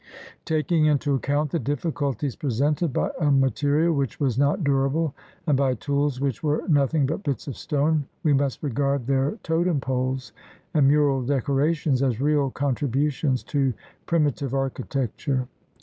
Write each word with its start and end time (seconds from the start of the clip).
Tak 0.45 0.71
ing 0.71 0.85
into 0.87 1.13
account 1.13 1.51
the 1.51 1.59
difficulties 1.59 2.35
presented 2.35 2.91
by 2.91 3.11
a 3.19 3.29
ma 3.29 3.49
terial 3.49 3.95
which 3.95 4.19
was 4.19 4.35
not 4.35 4.63
durable 4.63 5.13
and 5.45 5.55
by 5.55 5.75
tools 5.75 6.19
which 6.19 6.41
were 6.41 6.63
nothing 6.67 7.05
but 7.05 7.21
bits 7.21 7.47
of 7.47 7.55
stone, 7.55 8.05
we 8.23 8.33
must 8.33 8.63
regard 8.63 9.05
their 9.05 9.37
totem 9.43 9.79
poles 9.79 10.33
and 10.73 10.87
mural 10.87 11.21
decorations 11.21 12.01
as 12.01 12.19
real 12.19 12.49
contributions 12.49 13.43
to 13.43 13.75
primitive 14.07 14.55
architecture. 14.55 15.45